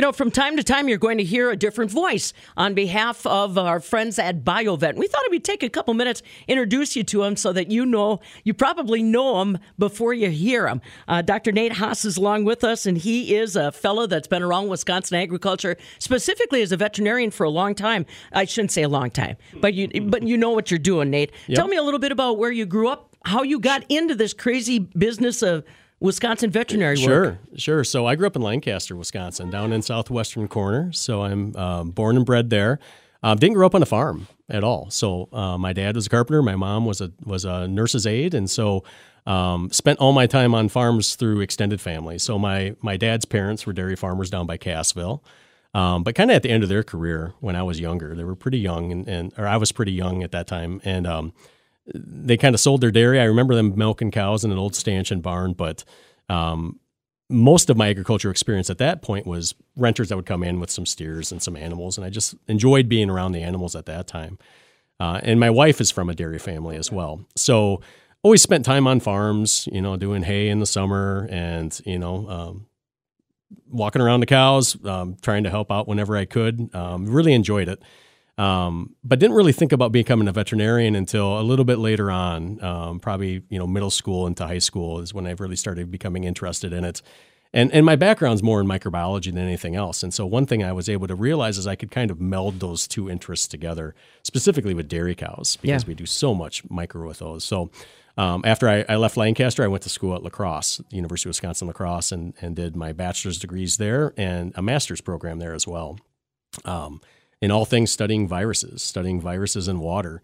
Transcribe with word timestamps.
You 0.00 0.06
know, 0.06 0.12
from 0.12 0.30
time 0.30 0.56
to 0.56 0.62
time, 0.64 0.88
you're 0.88 0.96
going 0.96 1.18
to 1.18 1.24
hear 1.24 1.50
a 1.50 1.56
different 1.56 1.90
voice 1.90 2.32
on 2.56 2.72
behalf 2.72 3.26
of 3.26 3.58
our 3.58 3.80
friends 3.80 4.18
at 4.18 4.42
BioVet. 4.42 4.96
We 4.96 5.06
thought 5.06 5.20
we'd 5.30 5.44
take 5.44 5.62
a 5.62 5.68
couple 5.68 5.92
minutes, 5.92 6.22
introduce 6.48 6.96
you 6.96 7.04
to 7.04 7.18
them 7.20 7.36
so 7.36 7.52
that 7.52 7.70
you 7.70 7.84
know, 7.84 8.20
you 8.42 8.54
probably 8.54 9.02
know 9.02 9.40
them 9.40 9.58
before 9.78 10.14
you 10.14 10.30
hear 10.30 10.62
them. 10.62 10.80
Uh, 11.06 11.20
Dr. 11.20 11.52
Nate 11.52 11.72
Haas 11.72 12.06
is 12.06 12.16
along 12.16 12.46
with 12.46 12.64
us, 12.64 12.86
and 12.86 12.96
he 12.96 13.34
is 13.34 13.56
a 13.56 13.72
fellow 13.72 14.06
that's 14.06 14.26
been 14.26 14.42
around 14.42 14.68
Wisconsin 14.68 15.18
agriculture, 15.18 15.76
specifically 15.98 16.62
as 16.62 16.72
a 16.72 16.78
veterinarian 16.78 17.30
for 17.30 17.44
a 17.44 17.50
long 17.50 17.74
time. 17.74 18.06
I 18.32 18.46
shouldn't 18.46 18.72
say 18.72 18.84
a 18.84 18.88
long 18.88 19.10
time, 19.10 19.36
but 19.60 19.74
you, 19.74 20.00
but 20.00 20.22
you 20.22 20.38
know 20.38 20.52
what 20.52 20.70
you're 20.70 20.78
doing, 20.78 21.10
Nate. 21.10 21.30
Yep. 21.46 21.56
Tell 21.56 21.68
me 21.68 21.76
a 21.76 21.82
little 21.82 22.00
bit 22.00 22.10
about 22.10 22.38
where 22.38 22.50
you 22.50 22.64
grew 22.64 22.88
up, 22.88 23.14
how 23.26 23.42
you 23.42 23.60
got 23.60 23.84
into 23.90 24.14
this 24.14 24.32
crazy 24.32 24.78
business 24.78 25.42
of 25.42 25.62
Wisconsin 26.00 26.50
veterinary 26.50 26.96
work. 26.96 27.04
Sure, 27.04 27.38
sure. 27.56 27.84
So 27.84 28.06
I 28.06 28.16
grew 28.16 28.26
up 28.26 28.34
in 28.34 28.42
Lancaster, 28.42 28.96
Wisconsin, 28.96 29.50
down 29.50 29.72
in 29.72 29.82
southwestern 29.82 30.48
corner. 30.48 30.90
So 30.92 31.22
I'm 31.22 31.54
um, 31.56 31.90
born 31.90 32.16
and 32.16 32.24
bred 32.24 32.50
there. 32.50 32.78
Um, 33.22 33.36
didn't 33.36 33.54
grow 33.54 33.66
up 33.66 33.74
on 33.74 33.82
a 33.82 33.86
farm 33.86 34.26
at 34.48 34.64
all. 34.64 34.90
So 34.90 35.28
uh, 35.32 35.58
my 35.58 35.74
dad 35.74 35.94
was 35.94 36.06
a 36.06 36.08
carpenter. 36.08 36.42
My 36.42 36.56
mom 36.56 36.86
was 36.86 37.02
a 37.02 37.12
was 37.24 37.44
a 37.44 37.68
nurse's 37.68 38.06
aide, 38.06 38.32
and 38.32 38.48
so 38.48 38.82
um, 39.26 39.70
spent 39.70 39.98
all 39.98 40.12
my 40.12 40.26
time 40.26 40.54
on 40.54 40.70
farms 40.70 41.16
through 41.16 41.40
extended 41.40 41.82
family. 41.82 42.18
So 42.18 42.38
my 42.38 42.74
my 42.80 42.96
dad's 42.96 43.26
parents 43.26 43.66
were 43.66 43.74
dairy 43.74 43.96
farmers 43.96 44.30
down 44.30 44.46
by 44.46 44.56
Cassville. 44.56 45.22
Um, 45.72 46.02
but 46.02 46.14
kind 46.16 46.30
of 46.30 46.34
at 46.34 46.42
the 46.42 46.50
end 46.50 46.62
of 46.64 46.68
their 46.68 46.82
career, 46.82 47.34
when 47.38 47.54
I 47.54 47.62
was 47.62 47.78
younger, 47.78 48.16
they 48.16 48.24
were 48.24 48.34
pretty 48.34 48.58
young, 48.58 48.90
and, 48.90 49.06
and 49.06 49.32
or 49.36 49.46
I 49.46 49.56
was 49.56 49.70
pretty 49.70 49.92
young 49.92 50.22
at 50.22 50.32
that 50.32 50.46
time, 50.46 50.80
and 50.82 51.06
um, 51.06 51.32
they 51.94 52.36
kind 52.36 52.54
of 52.54 52.60
sold 52.60 52.80
their 52.80 52.90
dairy. 52.90 53.20
I 53.20 53.24
remember 53.24 53.54
them 53.54 53.76
milking 53.76 54.10
cows 54.10 54.44
in 54.44 54.52
an 54.52 54.58
old 54.58 54.74
stanchion 54.74 55.20
barn, 55.20 55.52
but 55.54 55.84
um, 56.28 56.78
most 57.28 57.70
of 57.70 57.76
my 57.76 57.88
agriculture 57.88 58.30
experience 58.30 58.70
at 58.70 58.78
that 58.78 59.02
point 59.02 59.26
was 59.26 59.54
renters 59.76 60.08
that 60.08 60.16
would 60.16 60.26
come 60.26 60.42
in 60.42 60.60
with 60.60 60.70
some 60.70 60.86
steers 60.86 61.32
and 61.32 61.42
some 61.42 61.56
animals, 61.56 61.96
and 61.96 62.04
I 62.04 62.10
just 62.10 62.34
enjoyed 62.48 62.88
being 62.88 63.10
around 63.10 63.32
the 63.32 63.42
animals 63.42 63.76
at 63.76 63.86
that 63.86 64.06
time. 64.06 64.38
Uh, 64.98 65.20
and 65.22 65.40
my 65.40 65.48
wife 65.48 65.80
is 65.80 65.90
from 65.90 66.10
a 66.10 66.14
dairy 66.14 66.38
family 66.38 66.76
as 66.76 66.92
well, 66.92 67.24
so 67.36 67.80
always 68.22 68.42
spent 68.42 68.64
time 68.64 68.86
on 68.86 69.00
farms, 69.00 69.66
you 69.72 69.80
know, 69.80 69.96
doing 69.96 70.22
hay 70.22 70.48
in 70.48 70.60
the 70.60 70.66
summer, 70.66 71.26
and 71.30 71.80
you 71.86 71.98
know, 71.98 72.28
um, 72.28 72.66
walking 73.68 74.02
around 74.02 74.20
the 74.20 74.26
cows, 74.26 74.76
um, 74.84 75.16
trying 75.22 75.44
to 75.44 75.50
help 75.50 75.70
out 75.70 75.88
whenever 75.88 76.16
I 76.16 76.24
could. 76.24 76.74
Um, 76.74 77.06
really 77.06 77.32
enjoyed 77.32 77.68
it. 77.68 77.82
Um, 78.40 78.96
but 79.04 79.18
didn't 79.18 79.36
really 79.36 79.52
think 79.52 79.70
about 79.70 79.92
becoming 79.92 80.26
a 80.26 80.32
veterinarian 80.32 80.94
until 80.94 81.38
a 81.38 81.42
little 81.42 81.66
bit 81.66 81.78
later 81.78 82.10
on, 82.10 82.62
um, 82.64 82.98
probably 82.98 83.42
you 83.50 83.58
know 83.58 83.66
middle 83.66 83.90
school 83.90 84.26
into 84.26 84.46
high 84.46 84.60
school 84.60 85.00
is 85.00 85.12
when 85.12 85.26
I 85.26 85.32
really 85.32 85.56
started 85.56 85.90
becoming 85.90 86.24
interested 86.24 86.72
in 86.72 86.82
it. 86.82 87.02
And 87.52 87.70
and 87.74 87.84
my 87.84 87.96
background's 87.96 88.42
more 88.42 88.58
in 88.62 88.66
microbiology 88.66 89.26
than 89.26 89.36
anything 89.36 89.76
else. 89.76 90.02
And 90.02 90.14
so 90.14 90.24
one 90.24 90.46
thing 90.46 90.64
I 90.64 90.72
was 90.72 90.88
able 90.88 91.06
to 91.08 91.14
realize 91.14 91.58
is 91.58 91.66
I 91.66 91.76
could 91.76 91.90
kind 91.90 92.10
of 92.10 92.18
meld 92.18 92.60
those 92.60 92.88
two 92.88 93.10
interests 93.10 93.46
together, 93.46 93.94
specifically 94.22 94.72
with 94.72 94.88
dairy 94.88 95.14
cows 95.14 95.56
because 95.56 95.82
yeah. 95.82 95.88
we 95.88 95.94
do 95.94 96.06
so 96.06 96.34
much 96.34 96.62
micro 96.70 97.06
with 97.06 97.18
those. 97.18 97.44
So. 97.44 97.70
Um, 98.16 98.42
after 98.44 98.68
I, 98.68 98.84
I, 98.86 98.96
left 98.96 99.16
Lancaster, 99.16 99.62
I 99.62 99.68
went 99.68 99.84
to 99.84 99.88
school 99.88 100.14
at 100.14 100.22
La 100.22 100.30
Crosse, 100.30 100.82
University 100.90 101.28
of 101.28 101.30
Wisconsin 101.30 101.68
La 101.68 101.72
Crosse, 101.72 102.12
and, 102.12 102.34
and 102.40 102.54
did 102.56 102.76
my 102.76 102.92
bachelor's 102.92 103.38
degrees 103.38 103.78
there 103.78 104.12
and 104.16 104.52
a 104.56 104.62
master's 104.62 105.00
program 105.00 105.38
there 105.38 105.54
as 105.54 105.66
well. 105.66 105.96
Um, 106.64 107.00
in 107.40 107.50
all 107.50 107.64
things 107.64 107.90
studying 107.90 108.28
viruses, 108.28 108.82
studying 108.82 109.20
viruses 109.20 109.68
in 109.68 109.80
water. 109.80 110.22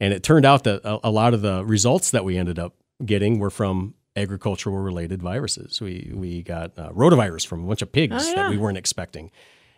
And 0.00 0.12
it 0.12 0.22
turned 0.22 0.46
out 0.46 0.64
that 0.64 0.84
a, 0.84 1.08
a 1.08 1.10
lot 1.10 1.34
of 1.34 1.42
the 1.42 1.64
results 1.64 2.10
that 2.10 2.24
we 2.24 2.36
ended 2.36 2.58
up 2.58 2.74
getting 3.04 3.38
were 3.38 3.50
from 3.50 3.94
agricultural 4.16 4.76
related 4.76 5.22
viruses. 5.22 5.80
We, 5.80 6.10
we 6.14 6.42
got 6.42 6.78
uh, 6.78 6.90
rotavirus 6.90 7.46
from 7.46 7.64
a 7.64 7.66
bunch 7.68 7.82
of 7.82 7.92
pigs 7.92 8.14
oh, 8.18 8.28
yeah. 8.28 8.34
that 8.34 8.50
we 8.50 8.58
weren't 8.58 8.78
expecting. 8.78 9.30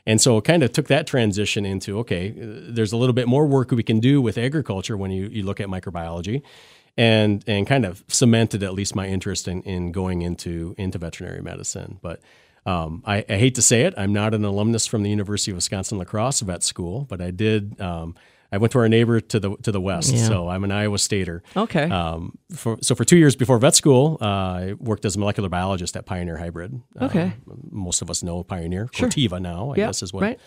And 0.06 0.20
so 0.20 0.38
it 0.38 0.44
kind 0.44 0.62
of 0.62 0.72
took 0.72 0.88
that 0.88 1.06
transition 1.06 1.66
into 1.66 1.98
okay, 2.00 2.30
uh, 2.30 2.72
there's 2.72 2.92
a 2.92 2.96
little 2.96 3.12
bit 3.12 3.28
more 3.28 3.46
work 3.46 3.70
we 3.70 3.82
can 3.82 4.00
do 4.00 4.20
with 4.22 4.38
agriculture 4.38 4.96
when 4.96 5.10
you, 5.10 5.26
you 5.26 5.42
look 5.42 5.60
at 5.60 5.68
microbiology 5.68 6.42
and 6.96 7.44
and 7.46 7.66
kind 7.66 7.84
of 7.84 8.02
cemented 8.08 8.62
at 8.62 8.74
least 8.74 8.94
my 8.94 9.06
interest 9.06 9.46
in, 9.46 9.62
in 9.62 9.92
going 9.92 10.22
into 10.22 10.74
into 10.78 10.98
veterinary 10.98 11.42
medicine. 11.42 11.98
But 12.02 12.20
um, 12.66 13.02
I, 13.06 13.24
I, 13.28 13.36
hate 13.36 13.54
to 13.54 13.62
say 13.62 13.82
it, 13.82 13.94
I'm 13.96 14.12
not 14.12 14.34
an 14.34 14.44
alumnus 14.44 14.86
from 14.86 15.02
the 15.02 15.10
University 15.10 15.50
of 15.50 15.56
Wisconsin 15.56 15.98
La 15.98 16.04
Crosse 16.04 16.40
Vet 16.40 16.62
School, 16.62 17.06
but 17.08 17.20
I 17.20 17.30
did. 17.30 17.80
Um, 17.80 18.14
I 18.52 18.58
went 18.58 18.72
to 18.72 18.80
our 18.80 18.88
neighbor 18.88 19.20
to 19.20 19.40
the 19.40 19.56
to 19.58 19.72
the 19.72 19.80
west, 19.80 20.12
yeah. 20.12 20.26
so 20.26 20.48
I'm 20.48 20.64
an 20.64 20.72
Iowa 20.72 20.98
Stater. 20.98 21.42
Okay. 21.56 21.88
Um, 21.88 22.36
for, 22.54 22.78
so 22.82 22.94
for 22.94 23.04
two 23.04 23.16
years 23.16 23.36
before 23.36 23.58
vet 23.58 23.76
school, 23.76 24.18
uh, 24.20 24.24
I 24.24 24.74
worked 24.78 25.04
as 25.04 25.14
a 25.14 25.20
molecular 25.20 25.48
biologist 25.48 25.96
at 25.96 26.04
Pioneer 26.04 26.36
Hi-Bred. 26.36 26.80
Okay. 27.00 27.32
Um, 27.48 27.68
most 27.70 28.02
of 28.02 28.10
us 28.10 28.22
know 28.22 28.42
Pioneer, 28.42 28.88
sure. 28.92 29.08
Corteva 29.08 29.40
now, 29.40 29.66
I 29.70 29.76
yep. 29.76 29.88
guess 29.90 30.02
is 30.02 30.12
what. 30.12 30.22
Right. 30.22 30.40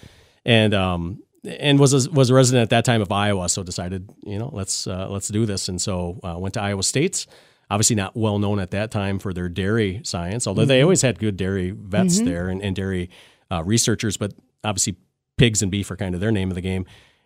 And 0.44 0.73
um, 0.73 1.23
and 1.46 1.79
was 1.79 1.94
a, 1.94 2.12
was 2.12 2.29
a 2.29 2.34
resident 2.34 2.63
at 2.63 2.69
that 2.72 2.85
time 2.85 3.02
of 3.02 3.12
Iowa, 3.12 3.47
so 3.47 3.63
decided 3.63 4.09
you 4.25 4.38
know 4.38 4.50
let's 4.52 4.85
uh, 4.85 5.07
let's 5.09 5.29
do 5.29 5.46
this, 5.46 5.69
and 5.69 5.81
so 5.81 6.19
uh, 6.23 6.35
went 6.38 6.56
to 6.56 6.62
Iowa 6.62 6.84
State 6.84 7.25
obviously 7.69 7.96
not 7.96 8.16
well 8.16 8.40
known 8.40 8.59
at 8.59 8.72
that 8.72 8.91
time 8.91 9.19
for 9.19 9.34
their 9.34 9.50
dairy 9.50 10.01
science, 10.03 10.47
although 10.47 10.63
mm-hmm. 10.63 10.69
they 10.69 10.81
always 10.81 11.01
had 11.01 11.19
good 11.19 11.38
dairy 11.38 11.72
vets 11.72 12.18
mm-hmm. 12.18 12.25
there 12.25 12.50
and, 12.50 12.62
and 12.62 12.75
dairy 12.75 13.09
uh, 13.51 13.63
researchers, 13.63 14.18
but 14.18 14.34
obviously 14.63 14.96
pigs 15.38 15.62
and 15.62 15.72
beef 15.72 15.90
are 15.91 15.96
kind 15.96 16.16
of 16.16 16.22
their 16.22 16.31
name 16.31 16.50
of 16.50 16.56
the 16.56 16.62
game. 16.62 16.85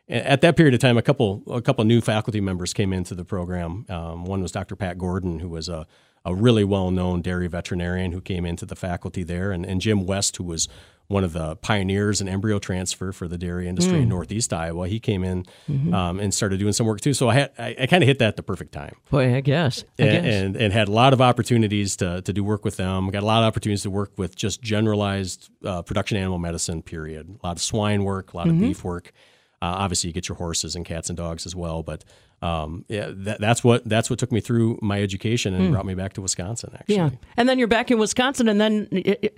At 0.10 0.40
that 0.42 0.56
period 0.56 0.74
of 0.74 0.80
time, 0.80 0.98
a 0.98 1.02
couple 1.02 1.44
a 1.48 1.62
couple 1.62 1.84
new 1.84 2.00
faculty 2.00 2.40
members 2.40 2.74
came 2.74 2.94
into 2.94 3.14
the 3.14 3.26
program. 3.26 3.86
Um, 3.90 4.24
one 4.24 4.42
was 4.42 4.54
Dr. 4.54 4.78
Pat 4.78 4.98
Gordon, 4.98 5.40
who 5.40 5.50
was 5.50 5.68
a, 5.68 5.86
a 6.28 6.36
really 6.36 6.66
well 6.66 6.92
known 6.92 7.22
dairy 7.22 7.48
veterinarian 7.48 8.12
who 8.12 8.20
came 8.20 8.46
into 8.46 8.66
the 8.66 8.76
faculty 8.76 9.24
there, 9.24 9.52
and, 9.52 9.66
and 9.66 9.80
Jim 9.80 10.06
West, 10.06 10.36
who 10.36 10.44
was 10.44 10.68
one 11.08 11.24
of 11.24 11.32
the 11.32 11.56
pioneers 11.56 12.20
in 12.20 12.28
embryo 12.28 12.60
transfer 12.60 13.14
for 13.14 13.30
the 13.30 13.38
dairy 13.38 13.66
industry 13.66 14.00
mm. 14.00 14.02
in 14.02 14.10
Northeast 14.10 14.52
Iowa. 14.52 14.90
He 14.90 15.00
came 15.00 15.24
in 15.24 15.46
mm-hmm. 15.70 15.94
um, 15.94 16.20
and 16.20 16.34
started 16.34 16.60
doing 16.60 16.74
some 16.74 16.86
work 16.86 17.00
too. 17.00 17.14
So 17.14 17.30
I 17.30 17.36
had 17.36 17.52
I, 17.58 17.76
I 17.80 17.86
kind 17.88 18.04
of 18.04 18.08
hit 18.08 18.20
that 18.20 18.28
at 18.28 18.36
the 18.36 18.44
perfect 18.44 18.74
time. 18.74 18.98
Boy, 19.10 19.34
I 19.34 19.40
guess. 19.40 19.86
I 19.98 20.04
and, 20.04 20.26
guess. 20.26 20.34
and, 20.34 20.56
and 20.58 20.74
had 20.74 20.90
a 20.90 20.92
lot 20.92 21.14
of 21.14 21.22
opportunities 21.22 21.96
to 21.98 22.22
to 22.22 22.34
do 22.34 22.44
work 22.44 22.66
with 22.66 22.76
them. 22.76 23.10
Got 23.10 23.24
a 23.24 23.26
lot 23.26 23.42
of 23.42 23.48
opportunities 23.48 23.84
to 23.84 23.90
work 23.90 24.12
with 24.18 24.36
just 24.36 24.62
generalized 24.62 25.50
uh, 25.64 25.82
production 25.82 26.18
animal 26.18 26.40
medicine. 26.40 26.82
Period. 26.82 27.38
A 27.42 27.48
lot 27.48 27.56
of 27.56 27.62
swine 27.62 28.04
work, 28.04 28.34
a 28.34 28.38
lot 28.38 28.48
mm-hmm. 28.48 28.58
of 28.58 28.62
beef 28.62 28.84
work. 28.84 29.14
Uh, 29.62 29.74
obviously, 29.80 30.10
you 30.10 30.14
get 30.14 30.28
your 30.28 30.38
horses 30.38 30.76
and 30.76 30.86
cats 30.86 31.10
and 31.10 31.18
dogs 31.18 31.46
as 31.46 31.56
well, 31.56 31.84
but 31.84 32.04
um, 32.42 32.86
yeah, 32.88 33.10
that, 33.12 33.40
that's 33.40 33.64
what 33.64 33.84
that's 33.88 34.10
what 34.10 34.20
took 34.20 34.32
me 34.32 34.42
through 34.42 34.78
my 34.82 35.02
education 35.02 35.56
and 35.56 35.70
mm. 35.70 35.72
brought 35.72 35.88
me 35.88 35.96
back 35.96 36.14
to 36.14 36.22
Wisconsin. 36.22 36.72
Actually, 36.76 36.96
yeah, 36.96 37.10
and 37.36 37.50
then 37.50 37.58
you're 37.58 37.68
back 37.68 37.90
in 37.90 37.98
Wisconsin, 37.98 38.48
and 38.48 38.62
then 38.62 38.88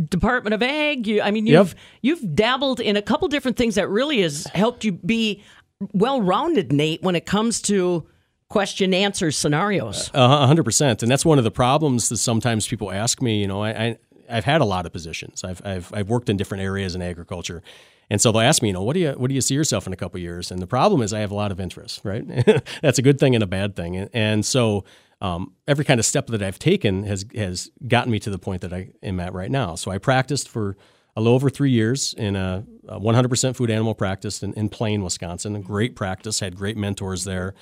Department 0.10 0.54
of 0.54 0.62
Ag. 0.62 1.08
You, 1.08 1.22
I 1.22 1.32
mean, 1.32 1.48
you've 1.48 1.70
yep. 1.70 1.78
you've 2.02 2.36
dabbled 2.36 2.82
in 2.82 2.98
a 2.98 3.02
couple 3.02 3.28
different 3.30 3.56
things 3.56 3.76
that 3.76 3.88
really 3.88 4.22
has 4.22 4.46
helped 4.48 4.84
you 4.84 4.92
be 4.92 5.42
well 5.94 6.22
rounded, 6.22 6.74
Nate, 6.74 7.02
when 7.02 7.16
it 7.16 7.26
comes 7.26 7.62
to 7.64 8.06
question 8.50 8.94
answer 8.94 9.32
scenarios. 9.32 10.12
A 10.14 10.46
hundred 10.46 10.64
percent, 10.66 11.02
and 11.02 11.09
that's 11.09 11.26
one 11.26 11.38
of 11.38 11.46
the 11.46 11.52
problems 11.52 12.09
that 12.09 12.18
sometimes 12.18 12.68
people 12.68 12.92
ask 12.92 13.22
me. 13.22 13.40
You 13.40 13.48
know, 13.48 13.64
I, 13.64 13.70
I 13.70 13.98
I've 14.30 14.46
had 14.46 14.59
a 14.59 14.66
lot 14.66 14.86
of 14.86 14.92
positions. 14.92 15.46
I've 15.46 15.62
I've 15.66 15.90
I've 15.94 16.09
worked 16.09 16.28
in 16.28 16.36
different 16.36 16.64
areas 16.64 16.96
in 16.96 17.02
agriculture 17.02 17.64
and 18.09 18.20
so 18.20 18.31
they'll 18.31 18.42
ask 18.42 18.62
me, 18.62 18.70
you 18.70 18.74
know, 18.74 18.84
what 18.84 18.94
do 18.94 19.00
you 19.00 19.12
what 19.12 19.28
do 19.28 19.36
you 19.36 19.42
see 19.42 19.53
yourself 19.53 19.86
in 19.86 19.94
a 19.94 19.96
couple 19.96 20.20
years? 20.20 20.52
And 20.52 20.62
the 20.62 20.68
problem 20.68 21.02
is 21.02 21.14
I 21.14 21.20
have 21.20 21.31
a 21.31 21.36
lot 21.36 21.52
of 21.52 21.59
interest, 21.59 22.02
right? 22.03 22.25
That's 22.81 22.97
a 22.97 23.02
good 23.02 23.20
thing 23.20 23.36
and 23.36 23.44
a 23.44 23.47
bad 23.47 23.75
thing. 23.75 23.97
And, 24.14 24.46
so 24.46 24.86
um, 25.22 25.53
every 25.68 25.84
kind 25.84 26.00
of 26.00 26.06
step 26.06 26.28
that 26.28 26.42
I've 26.42 26.59
taken 26.59 27.03
has 27.03 27.25
has 27.36 27.70
gotten 27.88 28.12
me 28.12 28.20
to 28.20 28.30
the 28.30 28.40
point 28.40 28.62
that 28.62 28.74
I 28.74 28.92
am 29.03 29.20
at 29.20 29.34
right 29.34 29.52
now. 29.52 29.75
So 29.75 29.92
I 29.92 29.97
practiced 29.97 30.47
for 30.47 30.78
a 31.16 31.22
little 31.22 31.36
over 31.36 31.50
three 31.50 31.72
years 31.72 32.14
in 32.14 32.36
a, 32.36 32.64
a 32.88 33.00
100% 33.00 33.56
food 33.56 33.70
animal 33.70 33.94
practice 33.94 34.41
in, 34.41 34.53
in 34.53 34.70
Plain, 34.70 35.03
Wisconsin. 35.03 35.62
Great 35.62 35.96
practice, 35.96 36.40
had 36.40 36.56
great 36.56 36.78
mentors 36.78 37.26
there. 37.26 37.53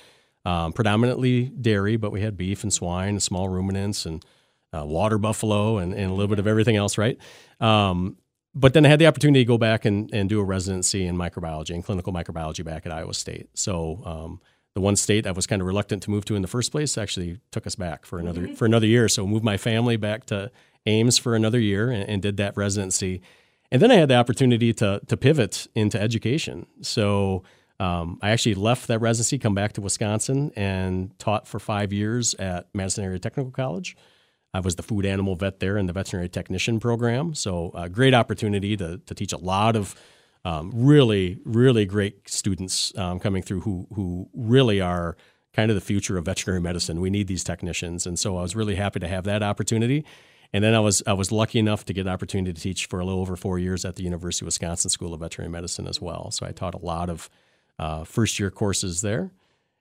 Um, 0.44 0.72
predominantly 0.72 1.46
dairy, 1.46 1.96
but 1.96 2.12
we 2.12 2.20
had 2.20 2.36
beef 2.36 2.62
and 2.62 2.72
swine, 2.72 3.10
and 3.10 3.22
small 3.22 3.48
ruminants, 3.48 4.06
and 4.06 4.24
uh, 4.72 4.84
water 4.84 5.18
buffalo, 5.18 5.78
and, 5.78 5.92
and, 5.92 6.10
a 6.10 6.14
little 6.14 6.28
bit 6.28 6.38
of 6.38 6.46
everything 6.46 6.76
else, 6.76 6.96
right? 6.96 7.18
Um, 7.60 8.16
but 8.58 8.74
then 8.74 8.84
I 8.84 8.88
had 8.88 8.98
the 8.98 9.06
opportunity 9.06 9.40
to 9.40 9.48
go 9.48 9.56
back 9.56 9.84
and, 9.84 10.12
and 10.12 10.28
do 10.28 10.40
a 10.40 10.44
residency 10.44 11.06
in 11.06 11.16
microbiology 11.16 11.70
and 11.70 11.84
clinical 11.84 12.12
microbiology 12.12 12.64
back 12.64 12.84
at 12.86 12.92
Iowa 12.92 13.14
State. 13.14 13.48
So 13.54 14.02
um, 14.04 14.40
the 14.74 14.80
one 14.80 14.96
state 14.96 15.26
I 15.26 15.30
was 15.30 15.46
kind 15.46 15.62
of 15.62 15.66
reluctant 15.66 16.02
to 16.04 16.10
move 16.10 16.24
to 16.26 16.34
in 16.34 16.42
the 16.42 16.48
first 16.48 16.72
place 16.72 16.98
actually 16.98 17.38
took 17.52 17.66
us 17.66 17.76
back 17.76 18.04
for 18.04 18.18
another 18.18 18.42
mm-hmm. 18.42 18.54
for 18.54 18.66
another 18.66 18.86
year. 18.86 19.08
So 19.08 19.26
moved 19.26 19.44
my 19.44 19.56
family 19.56 19.96
back 19.96 20.24
to 20.26 20.50
Ames 20.86 21.18
for 21.18 21.36
another 21.36 21.60
year 21.60 21.90
and, 21.90 22.08
and, 22.08 22.22
did 22.22 22.36
that 22.38 22.56
residency. 22.56 23.20
And 23.70 23.82
then 23.82 23.90
I 23.90 23.96
had 23.96 24.08
the 24.08 24.16
opportunity 24.16 24.72
to 24.74 25.00
to 25.06 25.16
pivot 25.16 25.68
into 25.74 26.00
education. 26.00 26.66
So 26.80 27.44
um, 27.80 28.18
I 28.22 28.30
actually 28.30 28.54
left 28.54 28.88
that 28.88 28.98
residency, 28.98 29.38
come 29.38 29.54
back 29.54 29.72
to 29.74 29.80
Wisconsin, 29.80 30.50
and 30.56 31.16
taught 31.18 31.46
for 31.46 31.60
five 31.60 31.92
years 31.92 32.34
at 32.34 32.68
Madison 32.74 33.04
Area 33.04 33.20
Technical 33.20 33.52
College. 33.52 33.96
I 34.54 34.60
was 34.60 34.76
the 34.76 34.82
food 34.82 35.04
animal 35.04 35.36
vet 35.36 35.60
there 35.60 35.76
in 35.76 35.86
the 35.86 35.92
veterinary 35.92 36.28
technician 36.28 36.80
program. 36.80 37.34
So, 37.34 37.70
a 37.74 37.88
great 37.88 38.14
opportunity 38.14 38.76
to, 38.76 38.98
to 38.98 39.14
teach 39.14 39.32
a 39.32 39.38
lot 39.38 39.76
of 39.76 39.94
um, 40.44 40.70
really, 40.74 41.38
really 41.44 41.84
great 41.84 42.28
students 42.28 42.96
um, 42.96 43.18
coming 43.20 43.42
through 43.42 43.60
who, 43.60 43.86
who 43.94 44.28
really 44.32 44.80
are 44.80 45.16
kind 45.52 45.70
of 45.70 45.74
the 45.74 45.80
future 45.80 46.16
of 46.16 46.24
veterinary 46.24 46.60
medicine. 46.60 47.00
We 47.00 47.10
need 47.10 47.26
these 47.26 47.44
technicians. 47.44 48.06
And 48.06 48.18
so, 48.18 48.38
I 48.38 48.42
was 48.42 48.56
really 48.56 48.76
happy 48.76 49.00
to 49.00 49.08
have 49.08 49.24
that 49.24 49.42
opportunity. 49.42 50.04
And 50.52 50.64
then 50.64 50.74
I 50.74 50.80
was 50.80 51.02
I 51.06 51.12
was 51.12 51.30
lucky 51.30 51.58
enough 51.58 51.84
to 51.86 51.92
get 51.92 52.06
an 52.06 52.12
opportunity 52.12 52.52
to 52.54 52.60
teach 52.60 52.86
for 52.86 53.00
a 53.00 53.04
little 53.04 53.20
over 53.20 53.36
four 53.36 53.58
years 53.58 53.84
at 53.84 53.96
the 53.96 54.02
University 54.02 54.44
of 54.44 54.46
Wisconsin 54.46 54.88
School 54.88 55.12
of 55.12 55.20
Veterinary 55.20 55.52
Medicine 55.52 55.86
as 55.86 56.00
well. 56.00 56.30
So 56.30 56.46
I 56.46 56.52
taught 56.52 56.74
a 56.74 56.78
lot 56.78 57.10
of 57.10 57.28
uh, 57.78 58.04
first 58.04 58.40
year 58.40 58.50
courses 58.50 59.02
there. 59.02 59.30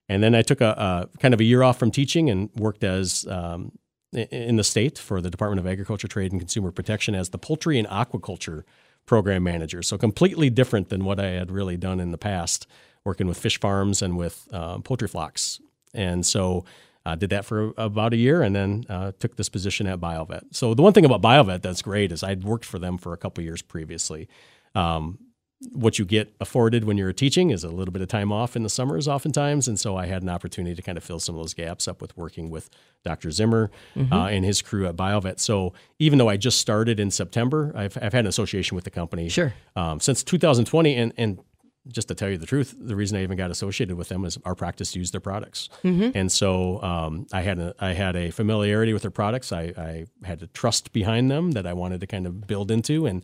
And 0.09 0.23
then 0.23 0.35
I 0.35 0.41
took 0.41 0.61
a, 0.61 1.09
a, 1.13 1.17
kind 1.19 1.33
of 1.33 1.39
a 1.39 1.43
year 1.43 1.63
off 1.63 1.77
from 1.77 1.91
teaching 1.91 2.29
and 2.29 2.49
worked 2.55 2.83
as 2.83 3.25
um, 3.27 3.77
in 4.13 4.55
the 4.55 4.63
state 4.63 4.97
for 4.97 5.21
the 5.21 5.29
Department 5.29 5.59
of 5.59 5.67
Agriculture, 5.67 6.07
Trade, 6.07 6.31
and 6.31 6.39
Consumer 6.39 6.71
Protection 6.71 7.15
as 7.15 7.29
the 7.29 7.37
poultry 7.37 7.77
and 7.77 7.87
aquaculture 7.87 8.63
program 9.05 9.43
manager. 9.43 9.81
So 9.81 9.97
completely 9.97 10.49
different 10.49 10.89
than 10.89 11.03
what 11.03 11.19
I 11.19 11.27
had 11.27 11.51
really 11.51 11.77
done 11.77 11.99
in 11.99 12.11
the 12.11 12.17
past, 12.17 12.67
working 13.03 13.27
with 13.27 13.37
fish 13.37 13.59
farms 13.59 14.01
and 14.01 14.17
with 14.17 14.47
uh, 14.51 14.79
poultry 14.79 15.07
flocks. 15.07 15.59
And 15.93 16.25
so 16.25 16.65
uh, 17.05 17.15
did 17.15 17.29
that 17.29 17.45
for 17.45 17.73
about 17.77 18.13
a 18.13 18.17
year 18.17 18.41
and 18.41 18.55
then 18.55 18.85
uh, 18.89 19.13
took 19.17 19.37
this 19.37 19.47
position 19.47 19.87
at 19.87 19.99
BioVet. 19.99 20.43
So 20.51 20.73
the 20.73 20.81
one 20.81 20.93
thing 20.93 21.05
about 21.05 21.21
BioVet 21.21 21.61
that's 21.61 21.81
great 21.81 22.11
is 22.11 22.21
I'd 22.21 22.43
worked 22.43 22.65
for 22.65 22.79
them 22.79 22.97
for 22.97 23.13
a 23.13 23.17
couple 23.17 23.43
years 23.43 23.61
previously. 23.61 24.27
Um, 24.75 25.17
what 25.71 25.97
you 25.97 26.05
get 26.05 26.35
afforded 26.39 26.83
when 26.83 26.97
you're 26.97 27.11
teaching 27.11 27.49
is 27.49 27.63
a 27.63 27.69
little 27.69 27.91
bit 27.91 28.01
of 28.01 28.07
time 28.07 28.31
off 28.31 28.55
in 28.55 28.61
the 28.61 28.69
summers, 28.69 29.07
oftentimes. 29.07 29.67
And 29.67 29.79
so 29.79 29.97
I 29.97 30.05
had 30.05 30.21
an 30.21 30.29
opportunity 30.29 30.75
to 30.75 30.81
kind 30.81 30.97
of 30.97 31.03
fill 31.03 31.19
some 31.19 31.35
of 31.35 31.41
those 31.41 31.55
gaps 31.55 31.87
up 31.87 31.99
with 31.99 32.15
working 32.15 32.51
with 32.51 32.69
Dr. 33.03 33.31
Zimmer 33.31 33.71
mm-hmm. 33.95 34.13
uh, 34.13 34.27
and 34.27 34.45
his 34.45 34.61
crew 34.61 34.85
at 34.85 34.95
BioVet. 34.95 35.39
So 35.39 35.73
even 35.97 36.19
though 36.19 36.29
I 36.29 36.37
just 36.37 36.59
started 36.59 36.99
in 36.99 37.09
September, 37.09 37.71
I've, 37.75 37.97
I've 37.99 38.13
had 38.13 38.25
an 38.25 38.27
association 38.27 38.75
with 38.75 38.83
the 38.83 38.91
company 38.91 39.29
sure. 39.29 39.53
Um, 39.75 39.99
since 39.99 40.23
2020. 40.23 40.95
And, 40.95 41.13
and 41.17 41.39
just 41.91 42.07
to 42.09 42.15
tell 42.15 42.29
you 42.29 42.37
the 42.37 42.45
truth, 42.45 42.75
the 42.77 42.95
reason 42.95 43.17
I 43.17 43.23
even 43.23 43.37
got 43.37 43.51
associated 43.51 43.97
with 43.97 44.09
them 44.09 44.25
is 44.25 44.37
our 44.45 44.55
practice 44.55 44.95
used 44.95 45.13
their 45.13 45.21
products, 45.21 45.69
mm-hmm. 45.83 46.15
and 46.15 46.31
so 46.31 46.81
um, 46.83 47.27
I 47.31 47.41
had 47.41 47.59
a 47.59 47.73
I 47.79 47.93
had 47.93 48.15
a 48.15 48.31
familiarity 48.31 48.93
with 48.93 49.03
their 49.03 49.11
products. 49.11 49.51
I, 49.51 49.73
I 49.77 50.05
had 50.25 50.41
a 50.41 50.47
trust 50.47 50.91
behind 50.91 51.31
them 51.31 51.51
that 51.51 51.65
I 51.65 51.73
wanted 51.73 52.01
to 52.01 52.07
kind 52.07 52.27
of 52.27 52.45
build 52.47 52.71
into, 52.71 53.05
and 53.05 53.23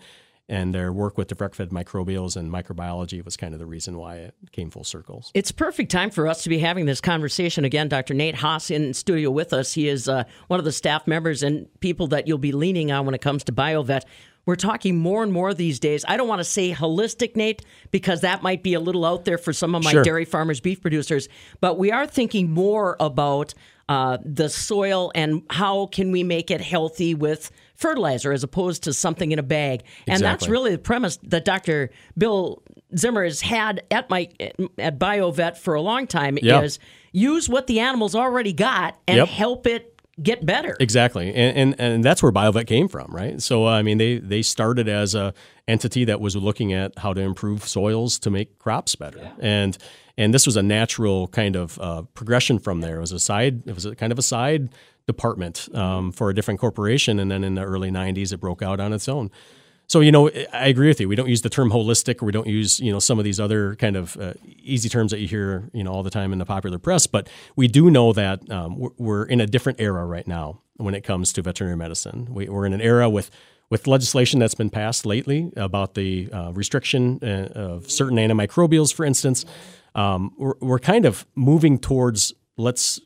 and 0.49 0.75
their 0.75 0.91
work 0.91 1.17
with 1.17 1.29
direct 1.29 1.55
fed 1.55 1.69
microbials 1.69 2.35
and 2.35 2.51
microbiology 2.51 3.23
was 3.23 3.37
kind 3.37 3.53
of 3.53 3.59
the 3.59 3.65
reason 3.65 3.97
why 3.97 4.15
it 4.15 4.35
came 4.51 4.69
full 4.69 4.83
circles. 4.83 5.31
It's 5.33 5.51
perfect 5.51 5.91
time 5.91 6.09
for 6.09 6.27
us 6.27 6.43
to 6.43 6.49
be 6.49 6.59
having 6.59 6.85
this 6.85 6.99
conversation 6.99 7.63
again. 7.63 7.87
Dr. 7.87 8.13
Nate 8.13 8.35
Haas 8.35 8.69
in 8.69 8.93
studio 8.93 9.31
with 9.31 9.53
us. 9.53 9.73
He 9.73 9.87
is 9.87 10.09
uh, 10.09 10.25
one 10.47 10.59
of 10.59 10.65
the 10.65 10.71
staff 10.71 11.07
members 11.07 11.43
and 11.43 11.67
people 11.79 12.07
that 12.07 12.27
you'll 12.27 12.37
be 12.37 12.51
leaning 12.51 12.91
on 12.91 13.05
when 13.05 13.15
it 13.15 13.21
comes 13.21 13.43
to 13.45 13.51
BioVet. 13.53 14.03
We're 14.45 14.57
talking 14.57 14.97
more 14.97 15.23
and 15.23 15.31
more 15.31 15.53
these 15.53 15.79
days. 15.79 16.03
I 16.05 16.17
don't 16.17 16.27
want 16.27 16.39
to 16.41 16.45
say 16.45 16.73
holistic, 16.73 17.37
Nate, 17.37 17.63
because 17.91 18.21
that 18.21 18.43
might 18.43 18.61
be 18.61 18.73
a 18.73 18.79
little 18.79 19.05
out 19.05 19.23
there 19.23 19.37
for 19.37 19.53
some 19.53 19.73
of 19.73 19.83
my 19.83 19.91
sure. 19.91 20.03
dairy 20.03 20.25
farmers, 20.25 20.59
beef 20.59 20.81
producers. 20.81 21.29
But 21.61 21.77
we 21.77 21.91
are 21.91 22.05
thinking 22.05 22.51
more 22.51 22.97
about 22.99 23.53
uh, 23.89 24.17
the 24.23 24.49
soil 24.49 25.11
and 25.13 25.43
how 25.49 25.87
can 25.87 26.11
we 26.11 26.23
make 26.23 26.49
it 26.49 26.61
healthy 26.61 27.13
with 27.13 27.51
fertilizer 27.75 28.31
as 28.31 28.43
opposed 28.43 28.83
to 28.83 28.93
something 28.93 29.31
in 29.31 29.39
a 29.39 29.43
bag. 29.43 29.83
And 30.07 30.15
exactly. 30.15 30.23
that's 30.23 30.47
really 30.47 30.71
the 30.71 30.77
premise 30.77 31.17
that 31.23 31.43
Dr. 31.43 31.89
Bill 32.17 32.63
Zimmer 32.95 33.23
has 33.23 33.41
had 33.41 33.83
at 33.91 34.09
my 34.09 34.29
at 34.77 34.99
BioVet 34.99 35.57
for 35.57 35.73
a 35.73 35.81
long 35.81 36.07
time 36.07 36.37
yep. 36.41 36.63
is 36.63 36.79
use 37.11 37.49
what 37.49 37.67
the 37.67 37.79
animals 37.79 38.15
already 38.15 38.53
got 38.53 38.97
and 39.07 39.17
yep. 39.17 39.27
help 39.27 39.67
it 39.67 39.92
get 40.21 40.45
better. 40.45 40.75
Exactly, 40.79 41.33
and, 41.33 41.57
and 41.57 41.75
and 41.79 42.03
that's 42.03 42.21
where 42.21 42.31
BioVet 42.31 42.67
came 42.67 42.87
from, 42.87 43.07
right? 43.09 43.41
So 43.41 43.67
I 43.67 43.81
mean, 43.81 43.97
they 43.97 44.17
they 44.17 44.41
started 44.41 44.87
as 44.87 45.15
a 45.15 45.33
entity 45.67 46.05
that 46.05 46.19
was 46.19 46.35
looking 46.35 46.73
at 46.73 46.97
how 46.99 47.13
to 47.13 47.21
improve 47.21 47.67
soils 47.67 48.19
to 48.19 48.29
make 48.29 48.59
crops 48.59 48.95
better, 48.95 49.19
yeah. 49.19 49.33
and 49.39 49.77
and 50.17 50.33
this 50.33 50.45
was 50.45 50.55
a 50.55 50.63
natural 50.63 51.27
kind 51.29 51.55
of 51.55 51.79
uh, 51.79 52.03
progression 52.13 52.59
from 52.59 52.81
there. 52.81 52.97
It 52.97 53.01
was 53.01 53.11
a 53.11 53.19
side, 53.19 53.67
it 53.67 53.73
was 53.73 53.85
a 53.85 53.95
kind 53.95 54.11
of 54.11 54.19
a 54.19 54.21
side 54.21 54.69
department 55.07 55.67
um, 55.75 56.11
for 56.11 56.29
a 56.29 56.35
different 56.35 56.59
corporation. 56.59 57.19
And 57.19 57.31
then 57.31 57.43
in 57.43 57.55
the 57.55 57.63
early 57.63 57.91
90s, 57.91 58.31
it 58.31 58.37
broke 58.37 58.61
out 58.61 58.79
on 58.79 58.93
its 58.93 59.09
own. 59.09 59.31
So, 59.87 59.99
you 59.99 60.11
know, 60.11 60.29
I 60.53 60.67
agree 60.67 60.87
with 60.87 60.99
you. 61.01 61.09
We 61.09 61.15
don't 61.15 61.27
use 61.27 61.41
the 61.41 61.49
term 61.49 61.71
holistic 61.71 62.21
or 62.21 62.25
we 62.25 62.31
don't 62.31 62.47
use, 62.47 62.79
you 62.79 62.91
know, 62.91 62.99
some 62.99 63.19
of 63.19 63.25
these 63.25 63.39
other 63.39 63.75
kind 63.75 63.95
of 63.95 64.15
uh, 64.17 64.33
easy 64.63 64.89
terms 64.89 65.11
that 65.11 65.19
you 65.19 65.27
hear, 65.27 65.69
you 65.73 65.83
know, 65.83 65.91
all 65.91 66.03
the 66.03 66.09
time 66.09 66.33
in 66.33 66.39
the 66.39 66.45
popular 66.45 66.79
press. 66.79 67.07
But 67.07 67.29
we 67.55 67.67
do 67.67 67.89
know 67.89 68.13
that 68.13 68.49
um, 68.51 68.91
we're 68.97 69.25
in 69.25 69.41
a 69.41 69.47
different 69.47 69.79
era 69.79 70.05
right 70.05 70.27
now 70.27 70.61
when 70.77 70.95
it 70.95 71.01
comes 71.01 71.33
to 71.33 71.41
veterinary 71.41 71.77
medicine. 71.77 72.27
We, 72.31 72.47
are 72.47 72.65
in 72.65 72.73
an 72.73 72.81
era 72.81 73.09
with 73.09 73.29
with 73.69 73.87
legislation 73.87 74.39
that's 74.39 74.53
been 74.53 74.69
passed 74.69 75.03
lately 75.03 75.51
about 75.57 75.95
the 75.95 76.29
uh, 76.31 76.51
restriction 76.53 77.19
uh, 77.23 77.47
of 77.55 77.89
certain 77.89 78.17
antimicrobials, 78.17 78.93
for 78.93 79.03
instance, 79.03 79.45
um, 79.95 80.31
we're, 80.37 80.53
we're 80.59 80.79
kind 80.79 81.05
of 81.05 81.25
moving 81.33 81.79
towards 81.79 82.33
let's 82.55 82.99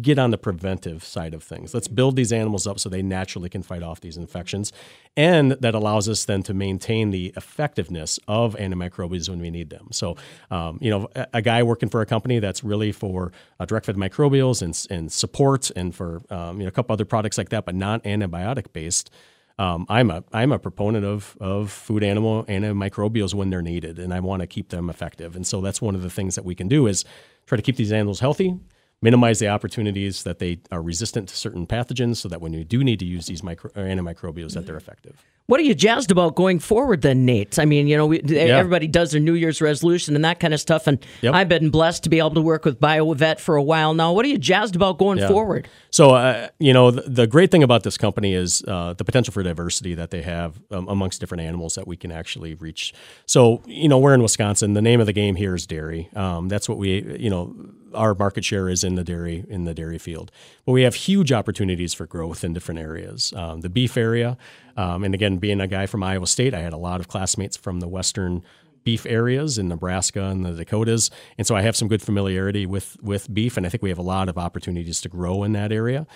get 0.00 0.18
on 0.18 0.32
the 0.32 0.38
preventive 0.38 1.04
side 1.04 1.32
of 1.32 1.44
things. 1.44 1.72
Let's 1.72 1.86
build 1.86 2.16
these 2.16 2.32
animals 2.32 2.66
up 2.66 2.80
so 2.80 2.88
they 2.88 3.02
naturally 3.02 3.48
can 3.48 3.62
fight 3.62 3.84
off 3.84 4.00
these 4.00 4.16
infections. 4.16 4.72
And 5.16 5.52
that 5.52 5.74
allows 5.76 6.08
us 6.08 6.24
then 6.24 6.42
to 6.44 6.54
maintain 6.54 7.10
the 7.10 7.32
effectiveness 7.36 8.18
of 8.26 8.56
antimicrobials 8.56 9.28
when 9.28 9.40
we 9.40 9.50
need 9.50 9.70
them. 9.70 9.88
So, 9.92 10.16
um, 10.50 10.78
you 10.80 10.90
know, 10.90 11.08
a, 11.14 11.26
a, 11.34 11.42
guy 11.42 11.62
working 11.62 11.88
for 11.88 12.00
a 12.00 12.06
company 12.06 12.40
that's 12.40 12.64
really 12.64 12.90
for 12.90 13.30
uh, 13.60 13.64
direct 13.64 13.86
fed 13.86 13.96
microbials 13.96 14.60
and, 14.60 14.86
and 14.90 15.12
support 15.12 15.70
and 15.76 15.94
for, 15.94 16.20
um, 16.30 16.58
you 16.58 16.64
know, 16.64 16.68
a 16.68 16.72
couple 16.72 16.92
other 16.92 17.04
products 17.04 17.38
like 17.38 17.50
that, 17.50 17.64
but 17.64 17.76
not 17.76 18.02
antibiotic 18.02 18.72
based. 18.72 19.10
Um, 19.58 19.86
I'm 19.88 20.10
a 20.10 20.22
I'm 20.32 20.52
a 20.52 20.58
proponent 20.58 21.06
of 21.06 21.34
of 21.40 21.70
food 21.70 22.02
animal 22.02 22.44
antimicrobials 22.44 23.32
when 23.32 23.48
they're 23.48 23.62
needed, 23.62 23.98
and 23.98 24.12
I 24.12 24.20
want 24.20 24.40
to 24.40 24.46
keep 24.46 24.68
them 24.68 24.90
effective. 24.90 25.34
And 25.34 25.46
so 25.46 25.62
that's 25.62 25.80
one 25.80 25.94
of 25.94 26.02
the 26.02 26.10
things 26.10 26.34
that 26.34 26.44
we 26.44 26.54
can 26.54 26.68
do 26.68 26.86
is 26.86 27.06
try 27.46 27.56
to 27.56 27.62
keep 27.62 27.76
these 27.76 27.90
animals 27.90 28.20
healthy, 28.20 28.58
minimize 29.02 29.38
the 29.38 29.48
opportunities 29.48 30.22
that 30.22 30.38
they 30.38 30.58
are 30.72 30.82
resistant 30.82 31.28
to 31.28 31.36
certain 31.36 31.66
pathogens 31.66 32.16
so 32.16 32.28
that 32.28 32.40
when 32.40 32.52
you 32.52 32.64
do 32.64 32.82
need 32.82 32.98
to 32.98 33.04
use 33.04 33.26
these 33.26 33.42
micro, 33.42 33.70
antimicrobials 33.72 34.54
that 34.54 34.66
they're 34.66 34.76
effective. 34.76 35.24
What 35.46 35.60
are 35.60 35.62
you 35.62 35.76
jazzed 35.76 36.10
about 36.10 36.34
going 36.34 36.58
forward 36.58 37.02
then, 37.02 37.24
Nate? 37.24 37.56
I 37.60 37.66
mean, 37.66 37.86
you 37.86 37.96
know, 37.96 38.06
we, 38.06 38.20
yeah. 38.22 38.40
everybody 38.58 38.88
does 38.88 39.12
their 39.12 39.20
New 39.20 39.34
Year's 39.34 39.60
resolution 39.60 40.16
and 40.16 40.24
that 40.24 40.40
kind 40.40 40.52
of 40.52 40.58
stuff. 40.58 40.88
And 40.88 40.98
yep. 41.22 41.34
I've 41.34 41.48
been 41.48 41.70
blessed 41.70 42.02
to 42.02 42.08
be 42.08 42.18
able 42.18 42.34
to 42.34 42.40
work 42.40 42.64
with 42.64 42.80
BioVet 42.80 43.38
for 43.38 43.54
a 43.54 43.62
while 43.62 43.94
now. 43.94 44.12
What 44.12 44.24
are 44.24 44.28
you 44.28 44.38
jazzed 44.38 44.74
about 44.74 44.98
going 44.98 45.18
yeah. 45.18 45.28
forward? 45.28 45.68
So, 45.90 46.10
uh, 46.10 46.48
you 46.58 46.72
know, 46.72 46.90
the, 46.90 47.02
the, 47.02 47.26
great 47.28 47.52
thing 47.52 47.62
about 47.62 47.84
this 47.84 47.96
company 47.96 48.34
is 48.34 48.64
uh, 48.66 48.94
the 48.94 49.04
potential 49.04 49.32
for 49.32 49.44
diversity 49.44 49.94
that 49.94 50.10
they 50.10 50.22
have 50.22 50.60
um, 50.72 50.88
amongst 50.88 51.20
different 51.20 51.42
animals 51.42 51.76
that 51.76 51.86
we 51.86 51.96
can 51.96 52.10
actually 52.10 52.54
reach. 52.54 52.92
So, 53.26 53.62
you 53.66 53.88
know, 53.88 53.98
we're 53.98 54.14
in 54.14 54.22
Wisconsin. 54.22 54.72
The 54.72 54.82
name 54.82 54.98
of 54.98 55.06
the 55.06 55.12
game 55.12 55.36
here 55.36 55.54
is 55.54 55.64
dairy. 55.64 56.10
Um, 56.16 56.48
that's 56.48 56.68
what 56.68 56.76
we, 56.76 57.16
you 57.20 57.30
know, 57.30 57.54
our 57.96 58.14
market 58.14 58.44
share 58.44 58.68
is 58.68 58.84
in 58.84 58.94
the 58.94 59.04
dairy 59.04 59.44
in 59.48 59.64
the 59.64 59.74
dairy 59.74 59.98
field. 59.98 60.30
But 60.64 60.72
we 60.72 60.82
have 60.82 60.94
huge 60.94 61.32
opportunities 61.32 61.94
for 61.94 62.06
growth 62.06 62.44
in 62.44 62.52
different 62.52 62.80
areas. 62.80 63.32
Um, 63.34 63.62
the 63.62 63.68
beef 63.68 63.96
area, 63.96 64.36
um, 64.76 65.04
and 65.04 65.14
again, 65.14 65.38
being 65.38 65.60
a 65.60 65.66
guy 65.66 65.86
from 65.86 66.02
Iowa 66.02 66.26
State, 66.26 66.54
I 66.54 66.60
had 66.60 66.72
a 66.72 66.78
lot 66.78 67.00
of 67.00 67.08
classmates 67.08 67.56
from 67.56 67.80
the 67.80 67.88
western 67.88 68.42
beef 68.84 69.04
areas 69.06 69.58
in 69.58 69.66
Nebraska 69.68 70.26
and 70.26 70.44
the 70.44 70.52
Dakotas, 70.52 71.10
and 71.36 71.46
so 71.46 71.56
I 71.56 71.62
have 71.62 71.76
some 71.76 71.88
good 71.88 72.02
familiarity 72.02 72.66
with 72.66 72.96
with 73.02 73.32
beef, 73.32 73.56
and 73.56 73.66
I 73.66 73.68
think 73.68 73.82
we 73.82 73.88
have 73.88 73.98
a 73.98 74.02
lot 74.02 74.28
of 74.28 74.38
opportunities 74.38 75.00
to 75.00 75.08
grow 75.08 75.42
in 75.42 75.52
that 75.52 75.72
area. 75.72 76.06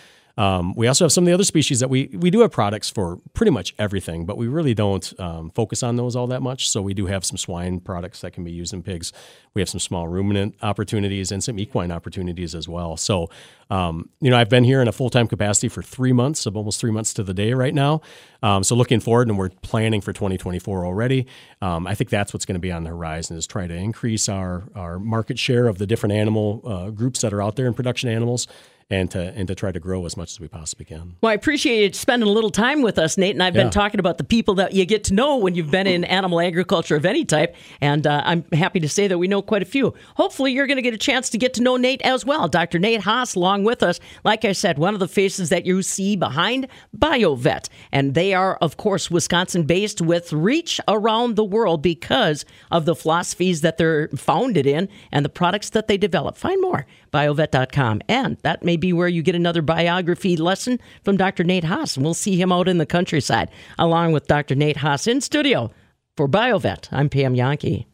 Um, 0.40 0.72
we 0.74 0.86
also 0.86 1.04
have 1.04 1.12
some 1.12 1.24
of 1.24 1.26
the 1.26 1.34
other 1.34 1.44
species 1.44 1.80
that 1.80 1.90
we 1.90 2.08
we 2.14 2.30
do 2.30 2.40
have 2.40 2.50
products 2.50 2.88
for 2.88 3.18
pretty 3.34 3.50
much 3.50 3.74
everything, 3.78 4.24
but 4.24 4.38
we 4.38 4.48
really 4.48 4.72
don't 4.72 5.12
um, 5.20 5.50
focus 5.50 5.82
on 5.82 5.96
those 5.96 6.16
all 6.16 6.26
that 6.28 6.40
much. 6.40 6.70
So 6.70 6.80
we 6.80 6.94
do 6.94 7.04
have 7.04 7.26
some 7.26 7.36
swine 7.36 7.78
products 7.78 8.22
that 8.22 8.30
can 8.32 8.42
be 8.42 8.50
used 8.50 8.72
in 8.72 8.82
pigs. 8.82 9.12
We 9.52 9.60
have 9.60 9.68
some 9.68 9.80
small 9.80 10.08
ruminant 10.08 10.54
opportunities 10.62 11.30
and 11.30 11.44
some 11.44 11.58
equine 11.58 11.92
opportunities 11.92 12.54
as 12.54 12.66
well. 12.66 12.96
So 12.96 13.28
um, 13.68 14.08
you 14.22 14.30
know, 14.30 14.38
I've 14.38 14.48
been 14.48 14.64
here 14.64 14.80
in 14.80 14.88
a 14.88 14.92
full 14.92 15.10
time 15.10 15.28
capacity 15.28 15.68
for 15.68 15.82
three 15.82 16.14
months, 16.14 16.46
of 16.46 16.56
almost 16.56 16.80
three 16.80 16.90
months 16.90 17.12
to 17.14 17.22
the 17.22 17.34
day 17.34 17.52
right 17.52 17.74
now. 17.74 18.00
Um, 18.42 18.64
so 18.64 18.74
looking 18.74 19.00
forward, 19.00 19.28
and 19.28 19.36
we're 19.36 19.50
planning 19.50 20.00
for 20.00 20.14
2024 20.14 20.86
already. 20.86 21.26
Um, 21.60 21.86
I 21.86 21.94
think 21.94 22.08
that's 22.08 22.32
what's 22.32 22.46
going 22.46 22.54
to 22.54 22.60
be 22.60 22.72
on 22.72 22.84
the 22.84 22.90
horizon 22.90 23.36
is 23.36 23.46
try 23.46 23.66
to 23.66 23.74
increase 23.74 24.26
our 24.26 24.64
our 24.74 24.98
market 24.98 25.38
share 25.38 25.68
of 25.68 25.76
the 25.76 25.86
different 25.86 26.14
animal 26.14 26.62
uh, 26.64 26.88
groups 26.88 27.20
that 27.20 27.34
are 27.34 27.42
out 27.42 27.56
there 27.56 27.66
in 27.66 27.74
production 27.74 28.08
animals 28.08 28.48
and 28.90 29.10
to 29.12 29.32
and 29.36 29.46
to 29.48 29.54
try 29.54 29.70
to 29.70 29.80
grow 29.80 30.04
as 30.04 30.16
much 30.16 30.32
as 30.32 30.40
we 30.40 30.48
possibly 30.48 30.84
can. 30.84 31.16
Well, 31.20 31.30
I 31.30 31.34
appreciate 31.34 31.82
you 31.82 31.92
spending 31.92 32.28
a 32.28 32.32
little 32.32 32.50
time 32.50 32.82
with 32.82 32.98
us, 32.98 33.16
Nate. 33.16 33.34
And 33.34 33.42
I've 33.42 33.54
yeah. 33.54 33.62
been 33.62 33.70
talking 33.70 34.00
about 34.00 34.18
the 34.18 34.24
people 34.24 34.54
that 34.56 34.72
you 34.72 34.84
get 34.84 35.04
to 35.04 35.14
know 35.14 35.36
when 35.36 35.54
you've 35.54 35.70
been 35.70 35.86
in 35.86 36.04
animal 36.20 36.40
agriculture 36.40 36.96
of 36.96 37.06
any 37.06 37.24
type, 37.24 37.54
and 37.80 38.06
uh, 38.06 38.22
I'm 38.24 38.44
happy 38.52 38.80
to 38.80 38.88
say 38.88 39.06
that 39.08 39.18
we 39.18 39.28
know 39.28 39.42
quite 39.42 39.62
a 39.62 39.66
few. 39.66 39.94
Hopefully, 40.16 40.52
you're 40.52 40.66
going 40.66 40.76
to 40.76 40.82
get 40.82 40.94
a 40.94 40.98
chance 40.98 41.30
to 41.30 41.38
get 41.38 41.54
to 41.54 41.62
know 41.62 41.76
Nate 41.76 42.02
as 42.02 42.24
well. 42.24 42.48
Dr. 42.48 42.78
Nate 42.78 43.02
Haas, 43.02 43.34
along 43.34 43.64
with 43.64 43.82
us, 43.82 44.00
like 44.24 44.44
I 44.44 44.52
said, 44.52 44.78
one 44.78 44.94
of 44.94 45.00
the 45.00 45.08
faces 45.08 45.48
that 45.50 45.64
you 45.64 45.82
see 45.82 46.16
behind 46.16 46.66
BioVet, 46.96 47.68
and 47.92 48.14
they 48.14 48.34
are, 48.34 48.56
of 48.56 48.76
course, 48.76 49.10
Wisconsin-based 49.10 50.00
with 50.00 50.32
reach 50.32 50.80
around 50.88 51.36
the 51.36 51.44
world 51.44 51.82
because 51.82 52.44
of 52.70 52.84
the 52.84 52.94
philosophies 52.94 53.60
that 53.60 53.78
they're 53.78 54.08
founded 54.08 54.66
in 54.66 54.88
and 55.12 55.24
the 55.24 55.28
products 55.28 55.70
that 55.70 55.86
they 55.86 55.96
develop. 55.96 56.36
Find 56.36 56.60
more 56.60 56.86
biovet.com, 57.10 58.02
and 58.08 58.36
that 58.42 58.64
may 58.64 58.76
be 58.76 58.92
where 58.92 59.08
you 59.08 59.22
get 59.22 59.34
another 59.34 59.62
biography 59.62 60.36
lesson 60.36 60.78
from 61.04 61.16
Dr. 61.16 61.44
Nate 61.44 61.64
Haas. 61.64 61.96
And 61.96 62.04
we'll 62.04 62.14
see 62.14 62.40
him 62.40 62.52
out 62.52 62.68
in 62.68 62.78
the 62.78 62.86
countryside 62.86 63.50
along 63.78 64.12
with 64.12 64.26
Dr. 64.26 64.54
Nate 64.54 64.78
Haas 64.78 65.06
in 65.06 65.20
studio. 65.20 65.70
For 66.16 66.28
BioVet, 66.28 66.88
I'm 66.92 67.08
Pam 67.08 67.34
Jahnke. 67.34 67.89